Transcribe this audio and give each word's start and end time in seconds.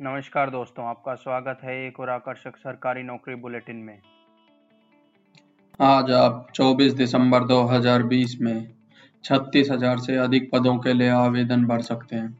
नमस्कार 0.00 0.50
दोस्तों, 0.50 0.84
आपका 0.84 1.14
स्वागत 1.14 1.58
है 1.64 1.74
एक 1.86 2.00
और 2.00 2.10
आकर्षक 2.10 2.56
सरकारी 2.56 3.02
नौकरी 3.02 3.34
बुलेटिन 3.34 3.76
में। 3.76 3.98
आज 5.80 6.10
आप 6.12 6.46
24 6.54 6.92
दिसंबर 6.94 7.44
2020 7.44 8.36
में 8.40 8.68
छत्तीस 9.24 9.70
हज़ार 9.70 9.98
से 9.98 10.16
अधिक 10.16 10.50
पदों 10.52 10.76
के 10.78 10.92
लिए 10.92 11.08
आवेदन 11.10 11.64
भर 11.66 11.80
सकते 11.82 12.16
हैं। 12.16 12.36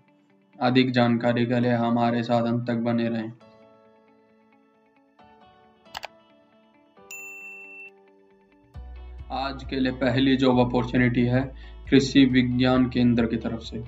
अधिक 0.59 0.91
जानकारी 0.91 1.47
के 1.47 1.61
लिए 1.61 1.73
हमारे 1.77 2.23
साथ 2.23 2.47
अंत 2.47 2.67
तक 2.67 2.85
बने 2.85 3.09
रहें। 3.09 3.33
आज 9.33 9.65
के 9.65 9.81
लिए 9.81 9.93
पहली 9.99 10.37
जॉब 10.37 10.67
अपॉर्चुनिटी 10.69 11.27
है 11.27 11.43
कृषि 11.91 12.25
विज्ञान 12.33 12.89
केंद्र 12.91 13.27
की 13.27 13.37
तरफ़ 13.39 13.61
से। 13.63 13.85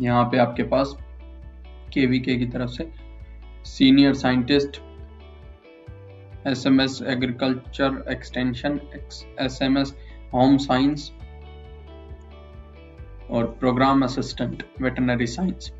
यहाँ 0.00 0.24
पे 0.24 0.38
आपके 0.38 0.62
पास 0.68 1.00
केवीके 1.94 2.36
की 2.36 2.46
तरफ़ 2.46 2.70
से 2.70 2.88
senior 3.66 4.14
scientist 4.14 4.80
SMS 6.46 7.00
agriculture 7.08 8.04
extension 8.10 8.80
SMS 9.40 9.94
home 10.34 10.56
science 10.58 11.10
और 13.30 13.46
प्रोग्राम 13.60 14.04
असिस्टेंट 14.04 14.62
वेटनरी 14.82 15.26
साइंस 15.26 15.72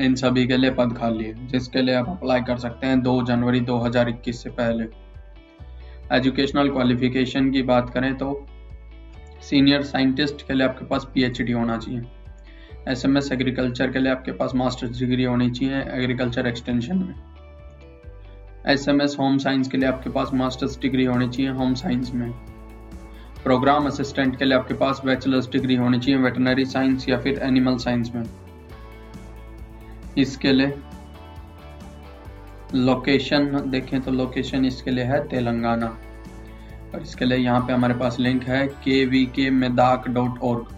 इन 0.00 0.14
सभी 0.14 0.46
के 0.46 0.56
लिए 0.56 0.70
पद 0.70 0.96
खाली 0.98 1.24
है, 1.24 1.46
जिसके 1.48 1.82
लिए 1.82 1.94
आप 1.94 2.08
अप्लाई 2.08 2.40
कर 2.42 2.58
सकते 2.58 2.86
हैं 2.86 3.00
2 3.02 3.22
जनवरी 3.26 3.60
2021 3.62 4.42
से 4.42 4.50
पहले। 4.50 4.84
एजुकेशनल 6.16 6.70
क्वालिफिकेशन 6.70 7.50
की 7.50 7.62
बात 7.64 7.90
करें 7.90 8.14
तो 8.16 8.46
सीनियर 9.42 9.82
साइंटिस्ट 9.84 10.46
के 10.46 10.54
लिए 10.54 10.66
आपके 10.66 10.84
पास 10.84 11.06
पीएचडी 11.14 11.52
होना 11.52 11.76
चाहिए। 11.78 12.00
एस 12.88 13.04
एम 13.04 13.16
एस 13.18 13.30
एग्रीकल्चर 13.32 13.90
के 13.92 13.98
लिए 13.98 14.10
आपके 14.12 14.32
पास 14.32 14.52
मास्टर्स 14.54 14.98
डिग्री 14.98 15.24
होनी 15.24 15.50
चाहिए 15.50 15.80
एग्रीकल्चर 15.92 16.46
एक्सटेंशन 16.46 16.98
में। 16.98 17.14
S 18.66 18.86
M 18.88 19.00
S 19.02 19.16
home 19.20 19.38
science 19.38 19.68
के 19.68 19.78
लिए 19.78 19.88
आपके 19.88 20.10
पास 20.10 20.30
मास्टर्स 20.34 20.78
डिग्री 20.80 21.04
होनी 21.04 21.28
चाहिए 21.28 21.52
होम 21.52 21.74
साइंस 21.74 22.12
में। 22.14 22.30
प्रोग्राम 23.44 23.86
असिस्टेंट 23.86 24.38
के 24.38 24.44
लिए 24.44 24.58
आपके 24.58 24.74
पास 24.74 25.00
बैचलर्स 25.04 25.50
डिग्री 25.50 25.76
होनी 25.76 25.98
चाहिए 25.98 26.20
वेटनरी 26.20 26.64
साइंस 26.66 27.08
या 27.08 27.18
फिर 27.20 27.38
एनिमल 27.42 27.76
साइंस 27.78 28.12
में। 28.14 28.24
इसके 30.18 30.52
लिए 30.52 30.74
लोकेशन 32.74 33.62
देखें 33.70 34.00
तो 34.00 34.12
लोकेशन 34.12 34.64
इसके 34.64 34.90
लिए 34.90 35.04
है 35.04 35.26
तेलंगाना। 35.28 35.86
और 36.94 37.02
इसके 37.02 37.24
लिए 37.24 37.38
यहाँ 37.38 37.60
पे 37.60 37.72
हमारे 37.72 37.94
पास 37.94 38.20
लिंक 38.20 38.42
है 38.44 38.66
K 38.66 39.04
V 39.06 39.24
K 39.26 39.50
Medak 39.50 40.08
dot 40.08 40.38
org 40.44 40.74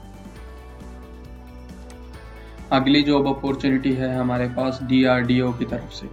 अगली 2.72 3.02
जॉब 3.02 3.26
अपॉर्चुनिटी 3.28 3.92
है 3.92 4.14
हमारे 4.16 4.48
पास 4.48 4.78
डीआरडीओ 4.82 5.52
की 5.52 5.64
तरफ़ 5.64 5.92
से। 5.92 6.08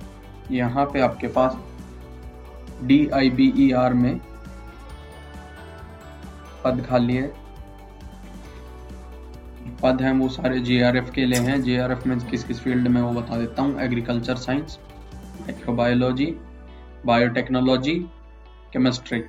यहाँ 0.56 0.86
पे 0.86 1.00
आपके 1.00 1.28
पास 1.28 1.58
D 2.84 3.08
I 3.14 3.30
B 3.30 3.52
E 3.58 3.72
R 3.72 3.94
में 3.94 4.20
पद 6.64 6.86
खाली 6.90 7.16
है। 7.16 7.28
पद 9.84 10.02
हैं 10.02 10.14
वो 10.14 10.30
सारे 10.30 10.60
जीआरएफ 10.60 11.10
के 11.16 11.26
लिए 11.26 11.40
हैं। 11.40 11.62
जीआरएफ 11.62 12.06
में 12.08 12.18
किस 12.20 12.44
किस 12.44 12.60
फ़ील्ड 12.60 12.88
में 12.88 13.02
वो 13.02 13.12
बता 13.12 13.38
देता 13.38 13.62
हूँ। 13.62 13.80
Agriculture 13.82 14.36
science 14.36 14.80
microbiology 15.42 16.26
biotechnology 17.06 17.96
chemistry 18.74 19.22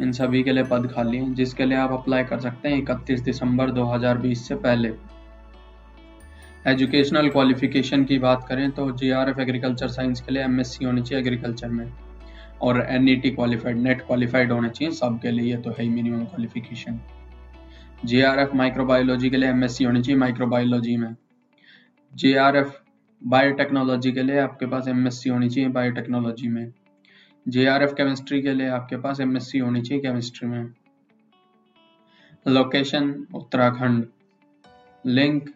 इन 0.00 0.12
सभी 0.12 0.42
के 0.42 0.52
लिए 0.52 0.64
पद 0.64 0.90
खाली 0.94 1.16
हैं। 1.16 1.32
जिसके 1.34 1.64
लिए 1.64 1.78
आप 1.78 1.92
अप्लाई 1.92 2.24
कर 2.24 2.40
सकते 2.40 2.68
हैं 2.68 2.78
इकतीस 2.78 3.20
दिसंबर 3.20 3.70
2020 3.70 4.46
से 4.48 4.54
पहले। 4.54 4.92
एजुकेशनल 6.64 7.28
क्वालिफिकेशन 7.28 8.04
की 8.04 8.18
बात 8.18 8.44
करें 8.48 8.70
तो 8.70 8.90
G 8.92 9.10
R 9.10 9.28
F 9.28 9.40
agriculture 9.40 9.88
science 9.88 10.20
के 10.20 10.32
लिए 10.32 10.42
एम 10.42 10.60
एस 10.60 10.76
सी 10.76 10.84
होनी 10.84 11.02
चाहिए 11.02 11.20
एग्रीकल्चर 11.20 11.68
में। 11.68 11.92
और 12.62 12.80
N 12.80 13.08
E 13.08 13.14
T 13.16 13.30
qualified 13.30 13.78
NET 13.78 14.00
qualified 14.00 14.52
होने 14.52 14.68
चाहिए 14.68 14.92
सब 14.94 15.18
के 15.22 15.30
लिए 15.30 15.56
तो 15.56 15.70
है 15.70 15.82
ही 15.82 15.88
minimum 15.88 16.24
qualification 16.24 17.00
J 18.04 18.22
R 18.22 18.38
F 18.38 18.54
microbiology 18.56 19.30
के 19.30 19.36
लिए 19.36 19.48
एम 19.48 19.64
एस 19.64 19.76
सी 19.76 19.84
होनी 19.84 20.02
चाहिए 20.02 20.18
माइक्रोबायोलॉजी 20.18 20.96
में। 20.96 21.14
जे 22.12 22.34
आर 22.36 22.56
एफ़ 22.56 22.70
बायोटेक्नोलॉजी 23.22 24.12
के 24.12 24.22
लिए 24.22 24.38
आपके 24.38 24.66
पास 24.66 24.88
एम 24.88 25.06
एस 25.06 25.22
सी 25.22 25.30
होनी 25.30 25.48
चाहिए 25.48 25.70
बायोटेक्नोलॉजी 25.70 26.48
में। 26.48 26.72
जे 27.46 27.66
आर 27.66 27.82
एफ़ 27.82 27.94
केमिस्ट्री 27.94 28.40
के 28.42 28.54
लिए 28.54 28.68
आपके 28.68 28.96
पास 28.96 29.20
एम 29.20 29.36
एस 29.36 29.50
सी 29.50 29.58
होनी 29.58 29.80
चाहिए 29.80 30.02
केमिस्ट्री 30.02 30.48
में। 30.48 30.64
लोकेशन 32.46 33.12
उत्तराखंड। 33.34 34.06
लिंक 35.04 35.50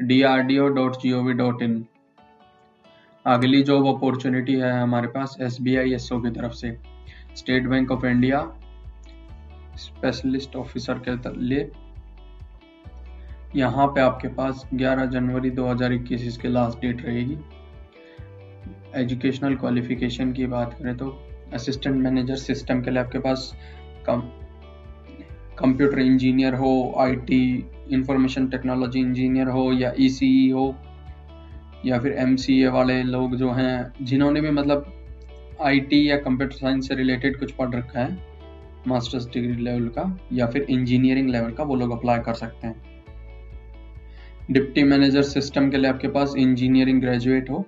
drdo.gov.in 0.00 1.72
अगली 3.26 3.62
जॉब 3.62 3.86
अपॉर्चुनिटी 3.86 4.54
है 4.54 4.70
हमारे 4.72 5.08
पास 5.14 5.36
S 5.42 5.56
B 5.62 5.74
I 5.76 5.92
S 5.94 6.08
O 6.12 6.20
की 6.20 6.30
तरफ़ 6.30 6.52
से। 6.52 6.70
State 7.36 7.66
Bank 7.68 7.90
of 7.92 8.06
India 8.06 8.40
specialist 9.78 10.56
officer 10.56 10.98
के 11.08 11.16
लिए 11.38 11.70
यहाँ 13.56 13.86
पे 13.86 14.00
आपके 14.00 14.28
पास 14.34 14.64
11 14.74 15.06
जनवरी 15.12 15.50
2021 15.50 16.24
इसके 16.28 16.48
लास्ट 16.48 16.80
डेट 16.80 17.04
रहेगी। 17.06 17.38
एजुकेशनल 19.00 19.54
क्वालिफिकेशन 19.56 20.32
की 20.32 20.46
बात 20.46 20.76
करें 20.78 20.96
तो 20.96 21.08
असिस्टेंट 21.54 21.96
मैनेजर 21.96 22.36
सिस्टम 22.36 22.82
के 22.82 22.90
लिए 22.90 23.02
आपके 23.02 23.18
पास 23.18 23.52
कंप्यूटर 24.08 25.98
इंजीनियर 25.98 26.54
हो 26.54 26.72
आईटी 27.00 27.42
इंफॉर्मेशन 27.92 28.46
टेक्नोलॉजी 28.48 29.00
इंजीनियर 29.00 29.48
हो 29.48 29.72
या 29.72 29.92
ई 29.98 30.08
e 30.08 30.52
हो 30.52 30.74
या 31.86 31.98
फिर 31.98 32.12
एमसीए 32.12 32.68
वाले 32.68 33.02
लोग 33.02 33.36
जो 33.36 33.50
हैं, 33.52 33.92
जिन्होंने 34.02 34.40
भी 34.40 34.50
मतलब 34.50 34.92
आईटी 35.62 36.08
या 36.10 36.16
कंप्यूटर 36.18 36.56
साइंस 36.56 36.88
से 36.88 36.94
रिलेटेड 36.94 37.38
कुछ 37.38 37.52
पढ़ 37.52 37.74
रखा 37.74 38.00
है 38.00 38.18
मास्टर्स 38.88 39.26
डिग्री 39.26 39.62
लेवल 39.62 39.88
का 39.88 40.18
या 40.32 40.46
फिर 40.46 40.66
इंजीनियरिंग 40.70 41.28
लेवल 41.28 41.50
का, 41.50 41.64
वो 41.64 41.74
लोग 41.76 41.90
अप्लाई 41.92 42.18
कर 42.18 42.34
सकते 42.34 42.66
हैं। 42.66 42.82
डिप्टी 44.50 44.82
मैनेजर 44.84 45.22
सिस्टम 45.22 45.70
के 45.70 45.76
लिए 45.76 45.90
आपके 45.90 46.08
पास 46.08 46.34
इंजीनियरिंग 46.38 47.00
ग्रेजुएट 47.00 47.50
हो 47.50 47.64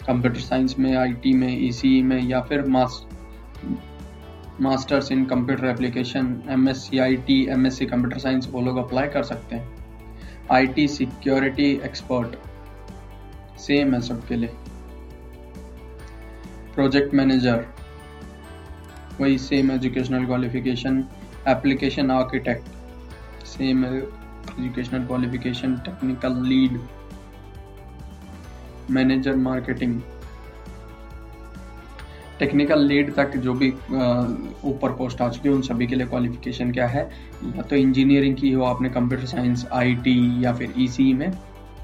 कंप्यूटर 0.00 0.40
साइंस 0.40 0.78
में 0.78 0.94
आईटी 0.96 1.32
में 1.32 1.48
ईसीई 1.58 2.00
e 2.00 2.04
में 2.04 2.22
या 2.22 2.40
फिर 2.40 2.64
मास 2.66 3.04
masters 4.62 5.10
in 5.12 5.24
computer 5.24 5.64
application 5.66 6.42
M 6.50 6.68
S 6.68 6.82
C 6.86 6.98
I 6.98 7.16
T 7.26 7.36
M 7.50 7.66
S 7.66 7.78
C 7.78 7.86
computer 7.86 8.18
science 8.18 8.48
वो 8.52 8.60
लोग 8.60 8.76
अप्लाई 8.78 9.08
कर 9.08 9.22
सकते 9.22 9.56
हैं। 9.56 9.68
I 10.52 10.66
T 10.76 10.86
security 10.88 11.70
expert 11.84 12.36
same 13.60 13.94
है 13.94 14.00
सबके 14.00 14.36
लिए। 14.36 14.50
प्रोजेक्ट 16.74 17.14
मैनेजर 17.14 17.64
वही 19.20 19.38
same 19.38 19.70
educational 19.70 20.26
qualification 20.26 21.04
application 21.48 22.10
architect 22.10 23.46
same 23.46 23.84
educational 23.84 25.06
qualification 25.06 25.76
technical 25.86 26.42
lead 26.48 26.78
manager 28.90 29.36
marketing 29.48 30.00
technical 32.40 32.84
lead 32.86 33.12
तक 33.14 33.36
जो 33.36 33.54
भी 33.54 33.68
ऊपर 33.70 34.92
पोस्ट 34.98 35.20
आ 35.22 35.28
चुकी 35.28 35.48
है, 35.48 35.54
उन 35.54 35.62
सभी 35.62 35.86
के 35.86 35.94
लिए 35.94 36.06
क्वालिफिकेशन 36.06 36.70
क्या 36.72 36.86
है? 36.86 37.02
या 37.46 37.62
तो 37.62 37.76
इंजीनियरिंग 37.76 38.36
की 38.36 38.50
हो, 38.52 38.62
आपने 38.64 38.88
कंप्यूटर 38.90 39.26
साइंस 39.26 39.66
आईटी 39.72 40.44
या 40.44 40.52
फिर 40.52 40.74
ईसी 40.78 41.12
e 41.12 41.16
में। 41.16 41.32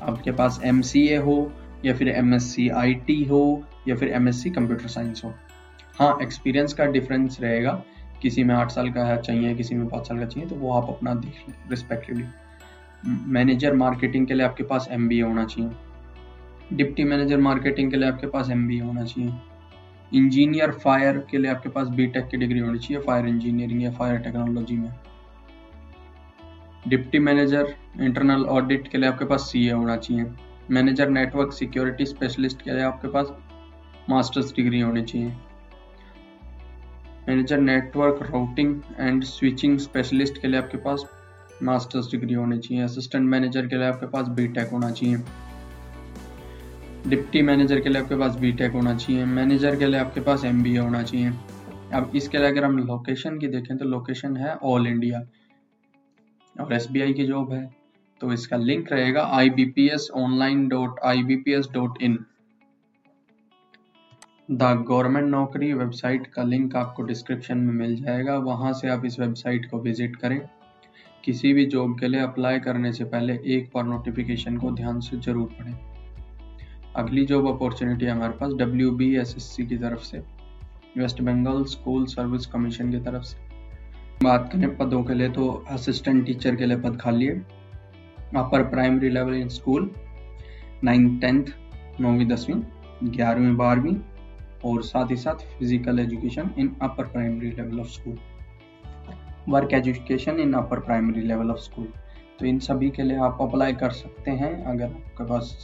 आपके 0.02 0.32
पास 0.32 0.60
एमसीए 0.64 1.16
हो, 1.16 1.52
या 1.84 1.94
फिर 1.94 2.08
एम 2.08 2.34
एस 2.34 2.56
हो, 3.30 3.62
या 3.88 3.94
फिर 3.96 4.08
एमएससी 4.08 4.50
कंप्यूटर 4.50 4.88
साइंस 4.88 5.22
हो। 5.24 5.32
हाँ 5.98 6.16
एक्सपीरियंस 6.22 6.72
का 6.74 6.84
डिफरेंस 6.86 7.38
रहेगा। 7.40 7.82
किसी 8.22 8.44
में 8.44 8.54
आठ 8.54 8.70
साल 8.70 8.88
का 8.90 9.16
चाहिए, 9.16 9.54
किसी 9.54 9.74
में 9.74 9.86
पाँच 9.88 10.08
साल 10.08 10.18
का 10.18 10.26
चाहिए 10.26 10.48
तो 10.48 10.56
वो 10.56 10.72
आप 10.72 10.88
अपना 10.88 11.14
देख 11.14 11.48
लें 11.48 11.54
रिस्पेक्टिवली 11.70 12.24
मैनेजर 13.32 13.74
मार्केटिंग 13.74 14.26
के 14.26 14.34
लिए 14.34 14.46
आपके 14.46 14.62
पास 14.62 14.88
एमबीए 14.92 15.22
होना 15.22 15.44
चाहिए। 15.44 15.70
डिप्टी 16.72 17.04
मैनेजर 17.04 17.40
मार्केटिंग 17.40 17.90
के 17.90 17.96
लिए 17.96 18.08
आपके 18.08 18.26
पास 18.26 18.50
एमबीए 18.50 18.80
होना 18.80 19.04
चाहिए। 19.04 19.30
इंजीनियर 20.14 20.70
फायर 20.72 21.18
के 21.30 21.38
लिए 21.38 21.50
आपके 21.50 21.68
पास 21.68 21.88
बीटेक 21.88 22.28
की 22.28 22.36
डिग्री 22.36 22.58
होनी 22.58 22.78
चाहिए 22.78 23.02
फायर 23.02 23.26
इंजीनियरिंग 23.26 23.82
या 23.82 23.90
फायर 23.90 24.18
टेक्नोलॉजी 24.18 24.76
में। 24.76 24.92
डिप्टी 26.88 27.18
मैनेजर 27.18 27.74
इंटरनल 28.00 28.44
ऑडिट 28.46 28.88
के 28.88 28.98
लिए 28.98 29.08
आपके 29.08 29.24
पास 29.24 29.40
सीए 29.40 29.70
होना 29.70 29.96
चाहिए। 29.96 30.26
मैनेजर 30.70 31.08
नेटवर्क 31.08 31.52
सिक्योरिटी 31.52 32.06
स्पेशलिस्ट 32.06 32.62
के 32.62 32.70
लिए 32.70 32.82
आपके 32.82 33.08
पास 33.08 33.32
मास्टर्स 34.10 34.54
डिग्री 34.56 34.80
होनी 34.80 35.02
चाहिए। 35.02 35.32
Manager 37.28 37.60
network 37.60 38.22
routing 38.22 38.80
and 38.98 39.24
switching 39.24 39.78
specialist 39.78 40.40
के 40.42 40.48
लिए 40.48 40.60
आपके 40.60 40.78
पास 40.78 41.04
मास्टर्स 41.62 42.10
डिग्री 42.10 42.34
होनी 42.34 42.58
चाहिए। 42.58 42.82
असिस्टेंट 42.82 43.24
मैनेजर 43.24 43.66
के 43.66 43.76
लिए 43.76 43.86
आपके 43.86 44.06
पास 44.06 44.28
बीटेक 44.28 44.70
होना 44.70 44.90
चाहिए। 44.90 45.16
डिप्टी 47.08 47.40
मैनेजर 47.42 47.80
के 47.80 47.88
लिए 47.88 48.02
आपके 48.02 48.16
पास 48.18 48.36
बी 48.36 48.50
होना 48.64 48.94
चाहिए, 48.96 49.24
मैनेजर 49.24 49.76
के 49.78 49.86
लिए 49.86 50.00
आपके 50.00 50.20
पास 50.20 50.44
एमबीए 50.44 50.78
होना 50.78 51.02
चाहिए। 51.02 51.32
अब 51.94 52.12
इसके 52.16 52.38
लिए 52.38 52.46
अगर 52.48 52.64
हम 52.64 52.78
लोकेशन 52.78 53.38
की 53.38 53.48
देखें 53.48 53.76
तो 53.78 53.84
लोकेशन 53.84 54.36
है 54.36 54.54
ऑल 54.64 54.86
इंडिया 54.86 55.20
और 56.56 56.72
एसबीआई 56.74 57.12
की 57.12 57.26
जॉब 57.26 57.52
है 57.52 57.68
तो 58.20 58.32
इसका 58.32 58.56
लिंक 58.56 58.92
रहेगा 58.92 59.22
I 59.34 59.50
B 59.50 59.64
P 59.66 59.86
S 59.88 60.08
online 60.16 60.66
dot 60.68 61.00
I 61.04 61.22
B 61.22 61.36
P 61.36 61.52
S 61.52 61.68
dot 61.74 62.02
in 62.02 62.18
the 64.50 64.74
government 64.88 65.28
naukri 65.30 65.72
website 65.74 66.26
का 66.26 66.42
लिंक 66.44 66.76
आपको 66.76 67.02
डिस्क्रिप्शन 67.04 67.58
में 67.58 67.74
मिल 67.74 67.96
जाएगा, 67.96 68.36
वहाँ 68.36 68.72
से 68.72 68.88
आप 68.88 69.04
इस 69.06 69.18
वेबसाइट 69.20 69.70
को 69.70 69.80
विज़िट 69.80 70.16
करें। 70.16 70.40
किसी 71.24 71.52
भी 71.52 71.66
जॉब 71.66 71.98
के 72.00 72.08
लिए 72.08 72.20
अप्लाई 72.20 72.60
करने 72.60 72.92
से 72.92 73.04
पहले 73.06 73.38
एक 73.56 73.70
बार 73.74 73.84
नोटिफिकेशन 73.84 74.56
को 74.56 74.70
ध्यान 74.72 75.00
से 75.00 75.16
ज़रूर 75.18 75.48
पढ़ें। 75.58 75.95
अगली 76.96 77.24
जॉब 77.26 77.46
अपॉर्चुनिटी 77.48 78.06
हमारे 78.06 78.32
पास 78.32 78.52
W 78.58 78.90
B 78.96 79.06
S 79.18 79.34
S 79.36 79.44
C 79.54 79.64
की 79.66 79.76
तरफ़ 79.78 80.02
से 80.02 80.18
West 80.96 81.20
Bengal 81.22 81.64
school 81.64 82.04
service 82.06 82.46
commission 82.46 82.90
की 82.90 82.98
तरफ़ 83.00 83.22
से। 83.22 83.36
बात 84.22 84.48
करें 84.52 84.76
पदों 84.76 85.02
के 85.04 85.14
लिए 85.14 85.28
तो 85.30 85.48
असिस्टेंट 85.70 86.24
टीचर 86.26 86.56
के 86.56 86.66
लिए 86.66 86.76
पद 86.76 86.96
खाली 87.00 87.26
है। 87.26 87.34
Upper 88.36 88.62
primary 88.70 89.08
level 89.08 89.34
in 89.34 89.48
school 89.48 89.90
ninth 90.84 91.20
tenth 91.20 91.44
नौवीं, 92.00 92.26
दसवीं, 92.28 92.62
ग्यारहवीं, 93.04 93.56
बारहवीं 93.56 93.96
और 94.64 94.82
साथ 94.82 95.10
ही 95.10 95.16
साथ 95.16 95.44
physical 95.58 95.98
education 95.98 96.50
in 96.58 96.74
upper 96.82 97.06
primary 97.08 97.50
level 97.50 97.80
of 97.80 97.88
school 97.88 98.18
work 99.48 99.74
education 99.74 100.40
in 100.40 100.52
upper 100.54 100.80
primary 100.80 101.22
level 101.22 101.50
of 101.50 101.60
school 101.60 101.92
तो 102.38 102.46
इन 102.46 102.58
सभी 102.60 102.90
के 102.90 103.02
लिए 103.02 103.18
आप 103.28 103.38
अप्लाई 103.42 103.72
कर 103.74 103.90
सकते 103.94 104.30
हैं 104.40 104.52
अगर 104.64 104.84
आपके 104.84 105.24
पास 105.24 105.54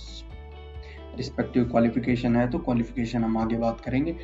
रिस्पेक्टिव 1.17 1.65
क्वालिफिकेशन 1.71 2.37
है 2.37 2.49
तो 2.51 2.59
क्वालिफिकेशन 2.61 3.25
हम 3.25 3.37
आगे 3.39 3.57
बात 3.59 3.81
करेंगे। 3.81 4.17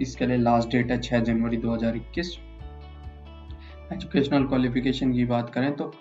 इसके 0.00 0.26
लिए 0.26 0.36
लास्ट 0.36 0.68
डेट 0.70 0.90
है 0.90 1.00
6 1.00 1.20
जनवरी 1.24 1.56
2021 1.58 2.28
एजुकेशनल 3.92 4.46
क्वालिफिकेशन 4.46 5.12
की 5.12 5.24
बात 5.26 5.50
करें 5.50 5.72
तो 5.76 5.92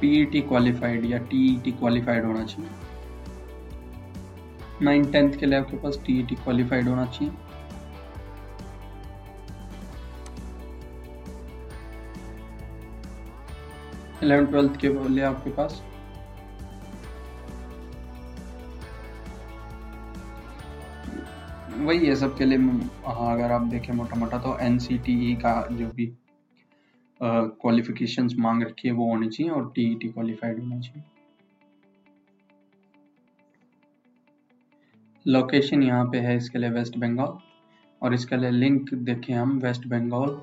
पीईटी 0.00 0.40
क्वालिफाइड 0.42 1.04
e 1.04 1.10
या 1.10 1.18
टीईटी 1.30 1.72
क्वालिफाइड 1.72 2.22
e 2.22 2.26
होना 2.26 2.44
चाहिए। 2.44 2.70
नाइन 4.82 5.04
टेंथ 5.12 5.38
के 5.38 5.46
लिए 5.46 5.58
आपके 5.58 5.76
पास 5.76 5.98
टीईटी 6.06 6.34
क्वालिफाइड 6.34 6.84
e 6.84 6.88
होना 6.88 7.04
चाहिए। 7.06 7.32
इलेवन 14.22 14.46
ट्वेल्थ 14.46 14.80
के 14.80 14.88
लिए 15.08 15.24
आपके 15.24 15.50
पास। 15.52 15.82
वही 21.78 22.06
है 22.06 22.14
सबके 22.16 22.44
लिए 22.44 22.58
हाँ 23.06 23.32
अगर 23.32 23.52
आप 23.52 23.62
देखें 23.70 23.92
मोटा 23.94 24.16
मोटा 24.18 24.38
तो 24.38 24.56
एन 24.60 24.78
का 25.42 25.60
जो 25.72 25.88
भी 25.96 26.06
क्वालिफिकेशंस 27.20 28.34
मांग 28.38 28.62
रखी 28.62 28.88
है, 28.88 28.94
वो 28.94 29.08
होनी 29.08 29.28
चाहिए 29.28 29.52
और 29.52 29.70
टी 29.74 29.94
टी 29.94 30.08
क्वालिफाइड 30.08 30.58
होना 30.60 30.80
चाहिए। 30.80 31.02
लोकेशन 35.26 35.82
यहाँ 35.82 36.04
पे 36.10 36.18
है 36.20 36.36
इसके 36.36 36.58
लिए 36.58 36.70
वेस्ट 36.70 36.96
बंगाल 36.98 37.38
और 38.02 38.14
इसके 38.14 38.36
लिए 38.36 38.50
लिंक 38.50 38.92
देखें 38.94 39.32
हम 39.34 39.58
West 39.58 39.86
Bengal 39.88 40.40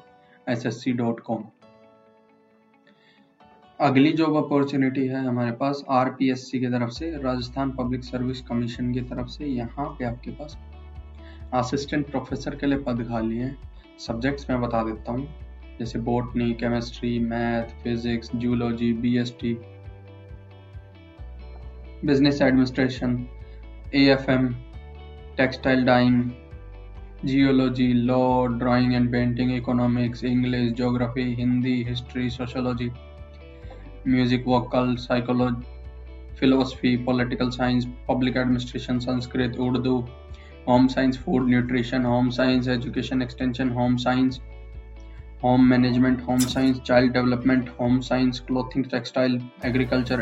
S 0.47 0.65
S 0.65 0.81
C 0.83 0.93
dot 0.93 1.19
com 1.21 1.43
अगली 3.83 4.11
जॉब 4.13 4.35
अपॉर्चुनिटी 4.37 5.05
है 5.07 5.23
हमारे 5.25 5.51
पास 5.51 5.83
आर 5.91 6.09
पी 6.09 6.29
एस 6.31 6.51
सी 6.51 6.59
की 6.59 6.67
तरफ़ 6.67 6.89
से, 6.89 7.09
राजस्थान 7.23 7.71
पब्लिक 7.71 8.03
सर्विस 8.03 8.41
कमीशन 8.41 8.93
की 8.93 9.01
तरफ़ 9.01 9.27
से। 9.27 9.45
यहाँ 9.45 9.85
पे 9.99 10.05
आपके 10.05 10.31
पास 10.31 10.57
असिस्टेंट 11.53 12.05
प्रोफेसर 12.11 12.55
के 12.55 12.67
लिए 12.67 12.77
पद 12.77 13.03
खाली 13.07 13.37
है। 13.37 13.55
सब्जेक्ट्स 14.07 14.49
मैं 14.49 14.61
बता 14.61 14.83
देता 14.83 15.11
हूँ। 15.11 15.27
जैसे 15.79 15.99
botany 15.99 16.51
chemistry 16.53 17.17
math 17.19 17.75
physics 17.83 18.35
zoology 18.35 18.93
BST 18.93 19.53
business 22.05 22.41
administration 22.41 23.25
AFM 23.95 24.53
textile 25.37 25.85
dyeing 25.85 26.23
geology 27.25 27.93
law 27.93 28.45
drawing 28.59 28.93
and 28.93 29.11
painting 29.11 29.55
economics 29.55 30.23
English 30.23 30.73
geography 30.73 31.33
Hindi 31.35 31.83
history 31.83 32.29
sociology 32.29 32.91
music 34.07 34.47
vocal 34.47 34.95
psychology 34.99 36.35
philosophy 36.37 36.95
political 37.05 37.49
science 37.49 37.85
public 38.07 38.37
administration 38.37 38.99
Sanskrit 38.99 39.57
Urdu 39.59 39.97
home 40.67 40.87
science 40.87 41.17
food 41.17 41.47
nutrition 41.49 42.05
home 42.05 42.29
science 42.29 42.67
education 42.67 43.21
extension 43.21 43.69
home 43.69 43.95
science 43.97 44.39
home 45.43 45.65
management 45.69 46.21
home 46.27 46.39
science 46.39 46.79
child 46.81 47.13
development 47.13 47.69
home 47.79 47.99
science 48.01 48.39
clothing 48.47 48.85
textile 48.91 49.41
agriculture 49.65 50.21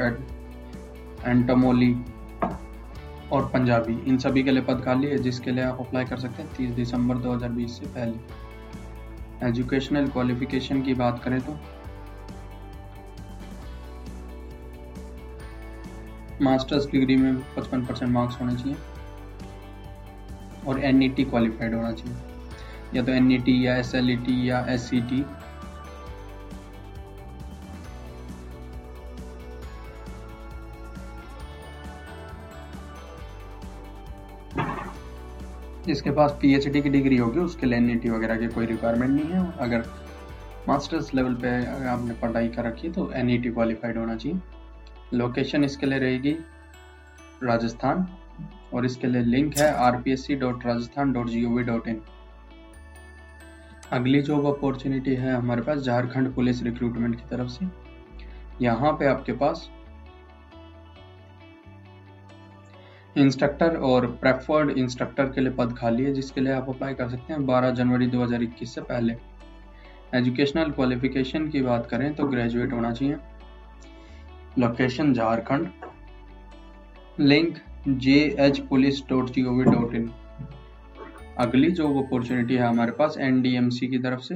entomology 1.26 1.96
और 3.32 3.46
पंजाबी। 3.48 3.94
इन 4.08 4.18
सभी 4.18 4.44
के 4.44 4.52
लिए 4.52 4.62
पद 4.62 4.82
खाली 4.86 5.08
है, 5.08 5.18
जिसके 5.18 5.52
लिए 5.52 5.64
आप 5.64 5.80
अप्लाई 5.80 6.06
कर 6.06 6.18
सकते 6.18 6.44
हैं 6.44 6.54
तीस 6.56 6.70
दिसंबर 6.76 7.18
2020 7.18 7.78
से 7.80 7.86
पहले। 7.88 9.48
एजुकेशनल 9.48 10.08
क्वालिफिकेशन 10.08 10.82
की 10.82 10.94
बात 10.94 11.22
करें 11.24 11.40
तो 11.42 11.58
मास्टर्स 16.42 16.86
डिग्री 16.92 17.16
में 17.16 17.34
55 17.56 17.86
परसेंट 17.88 18.12
मार्क्स 18.12 18.40
होने 18.42 18.56
चाहिए। 18.56 18.76
और 20.68 20.80
एन 20.86 21.04
ई 21.04 21.10
टी 21.10 21.24
क्वालिफाइड 21.26 21.74
होना 21.76 21.92
चाहिए। 21.92 22.16
या 22.96 23.04
तो 23.04 23.12
एन 23.12 23.32
ई 23.32 23.38
टी 23.38 23.66
या 23.68 23.76
एस 23.78 23.94
एल 23.96 24.10
ई 24.12 24.16
टी 24.18 24.50
या 24.50 24.66
एस 24.70 24.90
सी 24.90 25.02
टी 25.02 25.24
जिसके 35.86 36.12
पास 36.12 36.32
पीएचडी 36.42 36.82
की 36.82 36.90
डिग्री 36.90 37.18
होगी, 37.18 37.40
उसके 37.40 37.66
लिए 37.66 37.78
एन 37.78 38.10
वगैरह 38.12 38.36
की 38.38 38.48
कोई 38.48 38.66
रिक्वायरमेंट 38.66 39.12
नहीं 39.12 39.32
है। 39.32 39.52
अगर 39.60 39.86
मास्टर्स 40.68 41.14
लेवल 41.14 41.36
पे 41.36 41.50
आपने 41.90 42.14
पढ़ाई 42.22 42.48
कर 42.48 42.66
रखी 42.66 42.88
है 42.88 42.94
तो 42.94 43.12
एन 43.12 43.30
क्वालिफाइड 43.44 43.98
होना 43.98 44.16
चाहिए। 44.16 44.40
लोकेशन 45.14 45.64
इसके 45.64 45.86
लिए 45.86 46.00
रहेगी 46.00 46.36
राजस्थान 47.44 48.08
और 48.74 48.86
इसके 48.86 49.08
लिए 49.08 49.22
लिंक 49.22 49.58
है 49.58 49.74
R 49.76 50.02
P 50.02 50.12
S 50.12 50.26
C 50.28 50.36
dot 50.36 50.66
Rajasthan 50.66 51.12
dot 51.14 51.28
G 51.30 51.44
O 51.46 51.50
V 51.50 51.64
dot 51.64 51.88
in 51.88 52.02
अगली 53.92 54.22
जॉब 54.22 54.46
अपॉर्चुनिटी 54.48 55.16
है 55.16 55.34
हमारे 55.34 55.62
पास 55.62 55.80
झारखंड 55.80 56.34
पुलिस 56.36 56.62
रिक्रूटमेंट 56.64 57.16
की 57.16 57.28
तरफ़ 57.30 57.48
से। 57.50 57.66
यहाँ 58.62 58.92
पे 58.92 59.08
आपके 59.08 59.32
पास 59.34 59.70
इंस्ट्रक्टर 63.16 63.76
और 63.78 64.06
प्रेफर्ड 64.22 64.70
इंस्ट्रक्टर 64.70 65.26
के 65.26 65.42
लिए 65.42 65.52
पद 65.54 65.76
खाली 65.78 66.04
है, 66.04 66.14
जिसके 66.14 66.42
लिए 66.42 66.54
आप 66.54 66.70
अप्लाई 66.70 66.94
कर 66.94 67.10
सकते 67.10 67.34
हैं 67.34 67.46
12 67.46 67.72
जनवरी 67.72 68.08
2021 68.08 68.76
से 68.76 68.82
पहले। 68.82 69.16
एजुकेशनल 70.16 70.72
क्वालिफिकेशन 70.72 71.48
की 71.50 71.62
बात 71.62 71.88
करें 71.88 72.14
तो 72.16 72.28
ग्रेजुएट 72.28 72.74
होना 72.74 72.92
चाहिए। 72.92 73.18
Location 74.60 75.14
Jharkhand 75.14 75.68
link 77.20 77.58
J 77.88 78.16
H 78.40 78.60
police 78.70 79.02
dot 79.10 79.30
G 79.32 79.44
O 79.44 79.52
V 79.54 79.64
dot 79.64 79.94
in 79.96 80.10
अगली 81.40 81.70
जो 81.72 81.88
अपॉर्चुनिटी 82.00 82.56
है 82.56 82.68
हमारे 82.68 82.92
पास 82.92 83.16
एनडीएमसी 83.20 83.88
की 83.88 83.98
तरफ़ 83.98 84.22
से। 84.22 84.36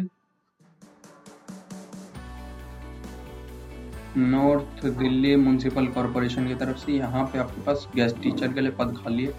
नॉर्थ 4.17 4.85
दिल्ली 4.85 5.35
म्यूनसिपल 5.35 5.87
कॉरपोरेशन 5.87 6.47
की 6.47 6.55
तरफ़ 6.55 6.77
से 6.77 6.91
यहाँ 6.91 7.23
पे 7.25 7.39
आपके 7.39 7.61
पास 7.61 7.87
गेस्ट 7.95 8.21
टीचर 8.23 8.53
के 8.53 8.61
लिए 8.61 8.71
पद 8.71 8.95
खाली 8.97 9.25
है, 9.25 9.33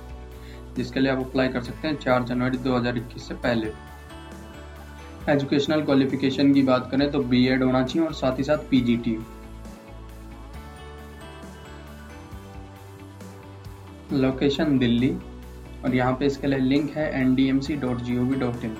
जिसके 0.77 1.01
लिए 1.01 1.13
आप 1.13 1.21
अप्लाई 1.21 1.49
कर 1.49 1.63
सकते 1.63 1.89
हैं 1.89 1.97
चार 1.97 2.25
जनवरी 2.25 2.59
2021 2.59 3.29
से 3.29 3.35
पहले। 3.37 3.73
एजुकेशनल 5.29 5.83
क्वालिफिकेशन 5.85 6.53
की 6.55 6.63
बात 6.63 6.89
करें 6.91 7.11
तो 7.11 7.23
बीएड 7.25 7.63
होना 7.63 7.83
चाहिए 7.85 8.07
और 8.09 8.15
साथ 8.15 8.39
ही 8.39 8.45
साथ 8.45 8.69
पीजीटी 8.71 9.19
लोकेशन 14.17 14.79
दिल्ली 14.79 15.11
और 15.85 15.95
यहाँ 15.95 16.13
पे 16.13 16.27
इसके 16.27 16.47
लिए 16.47 16.59
लिंक 16.59 16.91
है 16.91 17.11
N 17.21 17.35
D 17.35 17.49
M 17.49 17.61
C 17.61 17.77
dot 17.77 18.01
G 18.01 18.19
O 18.19 18.23
V 18.23 18.37
dot 18.37 18.65
in 18.65 18.77